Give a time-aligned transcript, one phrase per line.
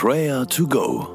[0.00, 1.08] Prayer to Go.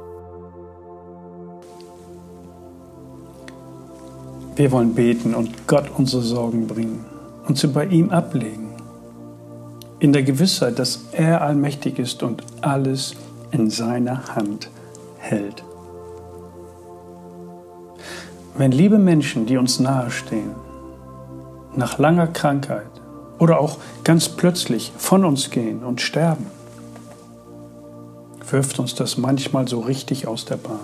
[4.57, 7.06] Wir wollen beten und Gott unsere Sorgen bringen
[7.48, 8.76] und sie bei ihm ablegen.
[10.00, 13.16] In der Gewissheit, dass er allmächtig ist und alles
[13.52, 14.69] in seiner Hand
[15.18, 15.63] hält.
[18.57, 20.55] Wenn liebe Menschen, die uns nahestehen,
[21.73, 22.91] nach langer Krankheit
[23.39, 26.47] oder auch ganz plötzlich von uns gehen und sterben,
[28.49, 30.79] wirft uns das manchmal so richtig aus der Bahn.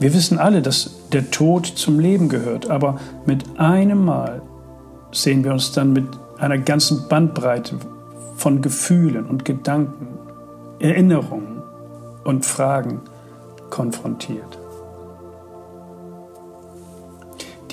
[0.00, 4.42] Wir wissen alle, dass der Tod zum Leben gehört, aber mit einem Mal
[5.10, 6.06] sehen wir uns dann mit
[6.38, 7.78] einer ganzen Bandbreite
[8.36, 10.08] von Gefühlen und Gedanken,
[10.78, 11.62] Erinnerungen
[12.24, 13.00] und Fragen
[13.70, 14.58] konfrontiert.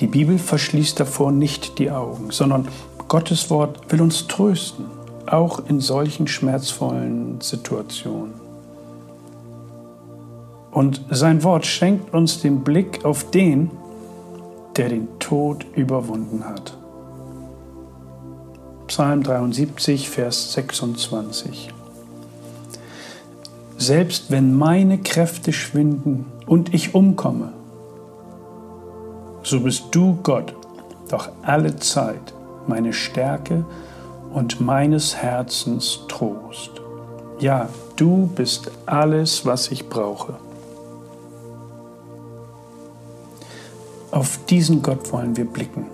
[0.00, 2.68] Die Bibel verschließt davor nicht die Augen, sondern
[3.08, 4.86] Gottes Wort will uns trösten,
[5.32, 8.34] auch in solchen schmerzvollen Situationen.
[10.70, 13.70] Und sein Wort schenkt uns den Blick auf den,
[14.76, 16.76] der den Tod überwunden hat.
[18.86, 21.70] Psalm 73, Vers 26.
[23.78, 27.52] Selbst wenn meine Kräfte schwinden und ich umkomme,
[29.42, 30.54] so bist du, Gott,
[31.08, 32.34] doch alle Zeit
[32.66, 33.64] meine Stärke
[34.32, 36.70] und meines Herzens Trost.
[37.38, 40.34] Ja, du bist alles, was ich brauche.
[44.10, 45.86] Auf diesen Gott wollen wir blicken.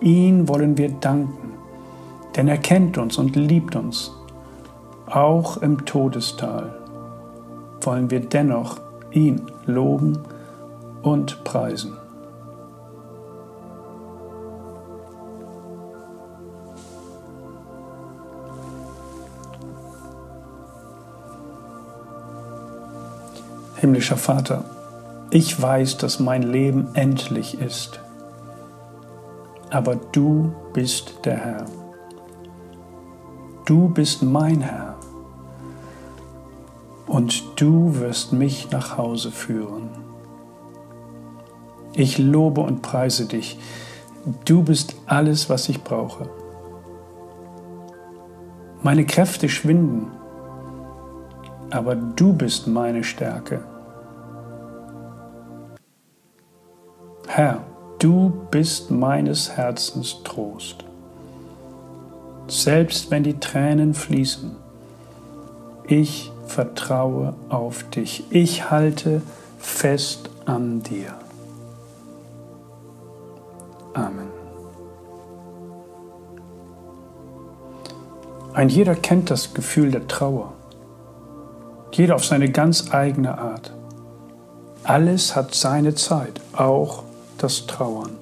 [0.00, 1.52] Ihn wollen wir danken,
[2.36, 4.10] denn er kennt uns und liebt uns.
[5.06, 6.74] Auch im Todestal
[7.82, 8.80] wollen wir dennoch
[9.12, 10.18] ihn loben
[11.02, 11.96] und preisen.
[23.84, 24.64] Himmlischer Vater,
[25.28, 28.00] ich weiß, dass mein Leben endlich ist,
[29.68, 31.66] aber du bist der Herr.
[33.66, 34.94] Du bist mein Herr
[37.06, 39.90] und du wirst mich nach Hause führen.
[41.92, 43.58] Ich lobe und preise dich.
[44.46, 46.30] Du bist alles, was ich brauche.
[48.82, 50.06] Meine Kräfte schwinden,
[51.68, 53.73] aber du bist meine Stärke.
[57.36, 57.64] Herr,
[57.98, 60.84] du bist meines Herzens Trost.
[62.46, 64.54] Selbst wenn die Tränen fließen,
[65.88, 68.22] ich vertraue auf dich.
[68.30, 69.20] Ich halte
[69.58, 71.12] fest an dir.
[73.94, 74.28] Amen.
[78.52, 80.52] Ein jeder kennt das Gefühl der Trauer.
[81.90, 83.74] Jeder auf seine ganz eigene Art.
[84.84, 87.02] Alles hat seine Zeit, auch
[87.44, 88.16] das Trauern.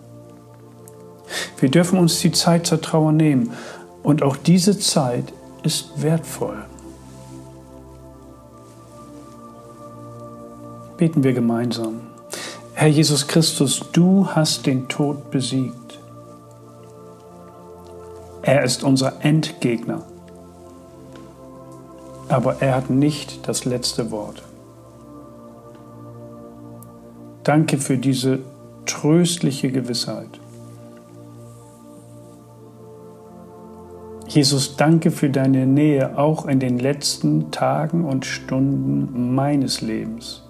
[1.59, 3.53] Wir dürfen uns die Zeit zur Trauer nehmen
[4.03, 6.65] und auch diese Zeit ist wertvoll.
[10.97, 12.01] Beten wir gemeinsam.
[12.75, 16.01] Herr Jesus Christus, du hast den Tod besiegt.
[18.43, 20.03] Er ist unser Endgegner,
[22.29, 24.43] aber er hat nicht das letzte Wort.
[27.45, 28.41] Danke für diese
[28.87, 30.41] tröstliche Gewissheit.
[34.29, 40.43] Jesus, danke für deine Nähe auch in den letzten Tagen und Stunden meines Lebens.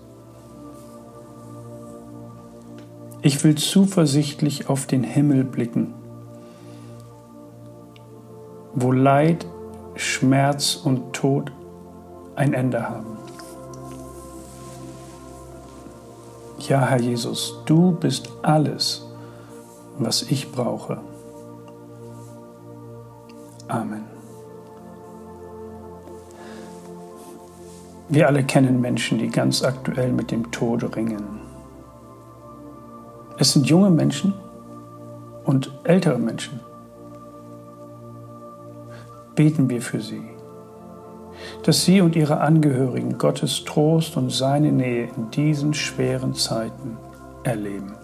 [3.22, 5.94] Ich will zuversichtlich auf den Himmel blicken,
[8.74, 9.46] wo Leid,
[9.96, 11.52] Schmerz und Tod
[12.36, 13.11] ein Ende haben.
[16.68, 19.04] Ja, Herr Jesus, du bist alles,
[19.98, 21.00] was ich brauche.
[23.66, 24.04] Amen.
[28.08, 31.40] Wir alle kennen Menschen, die ganz aktuell mit dem Tode ringen.
[33.38, 34.32] Es sind junge Menschen
[35.44, 36.60] und ältere Menschen.
[39.34, 40.31] Beten wir für sie
[41.62, 46.96] dass sie und ihre Angehörigen Gottes Trost und seine Nähe in diesen schweren Zeiten
[47.44, 47.94] erleben.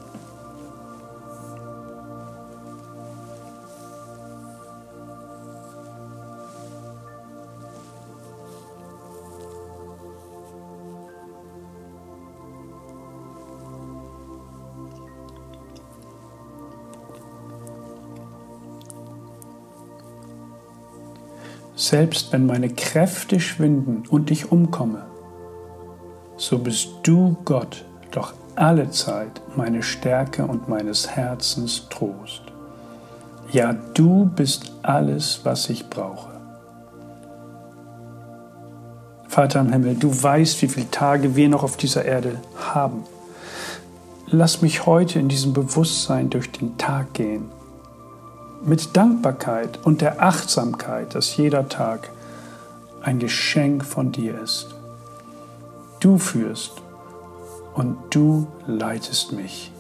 [21.78, 25.06] Selbst wenn meine Kräfte schwinden und ich umkomme,
[26.36, 32.42] so bist du Gott doch alle Zeit meine Stärke und meines Herzens Trost.
[33.52, 36.32] Ja, du bist alles, was ich brauche.
[39.28, 43.04] Vater im Himmel, du weißt, wie viele Tage wir noch auf dieser Erde haben.
[44.26, 47.52] Lass mich heute in diesem Bewusstsein durch den Tag gehen.
[48.62, 52.10] Mit Dankbarkeit und der Achtsamkeit, dass jeder Tag
[53.02, 54.74] ein Geschenk von dir ist.
[56.00, 56.72] Du führst
[57.74, 59.72] und du leitest mich.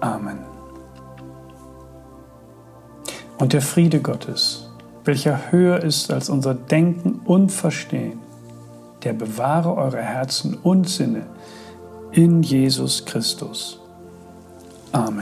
[0.00, 0.38] Amen.
[3.38, 4.68] Und der Friede Gottes,
[5.04, 8.20] welcher höher ist als unser Denken und Verstehen,
[9.02, 11.26] der bewahre eure Herzen und Sinne
[12.12, 13.80] in Jesus Christus.
[14.92, 15.21] Amen.